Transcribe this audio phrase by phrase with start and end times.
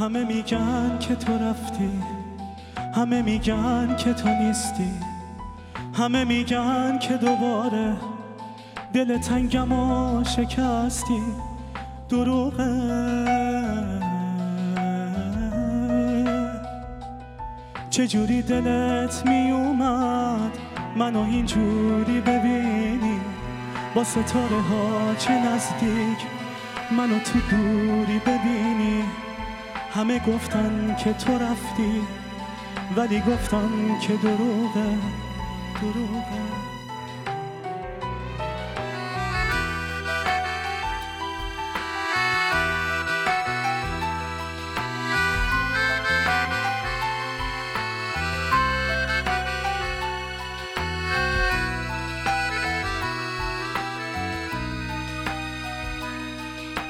[0.00, 1.90] همه میگن که تو رفتی
[2.96, 4.90] همه میگن که تو نیستی
[5.94, 7.96] همه میگن که دوباره
[8.92, 11.22] دل تنگم و شکستی.
[12.08, 12.70] دروغه
[17.90, 20.58] چجوری دلت میومد
[20.96, 23.20] منو اینجوری ببینی؟
[23.94, 26.18] با ستاره ها چه نزدیک
[26.90, 29.04] منو تو دوری ببینی؟
[29.94, 32.02] همه گفتن که تو رفتی
[32.96, 34.98] ولی گفتم که دروغه
[35.80, 36.70] دروغه.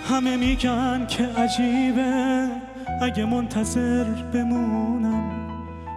[0.09, 2.70] همه میگن که عجیبه.
[3.03, 5.41] اگه منتظر بمونم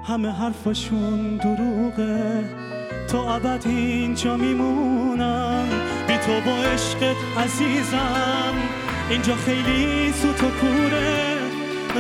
[0.08, 2.44] همه حرفاشون دروغه.
[3.08, 5.66] تا ابد اینجا میمونم.
[6.08, 8.54] بی تو با عشقت عزیزم
[9.10, 11.38] اینجا خیلی سوت و کوره.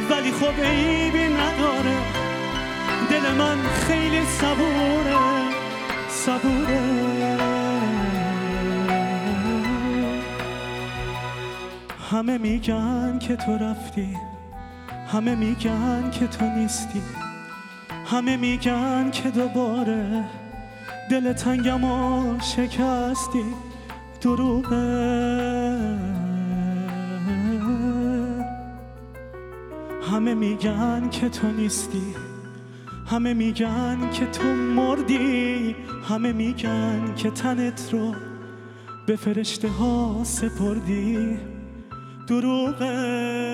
[0.09, 1.97] ولی خب عیبی نداره
[3.09, 3.57] دل من
[3.87, 5.17] خیلی صبوره.
[6.09, 7.37] صبوره.
[12.11, 14.32] همه میگن که تو رفتی.
[15.13, 17.01] همه میگن که تو نیستی.
[18.05, 20.23] همه میگن که دوباره
[21.11, 23.45] دل تنگم و شکستی.
[24.21, 24.75] دروغه.
[30.11, 32.15] همه میگن که تو نیستی.
[33.07, 35.75] همه میگن که تو مردی.
[36.09, 38.15] همه میگن که تنت رو
[39.07, 41.37] به فرشته ها سپردی.
[42.27, 43.52] دروغه.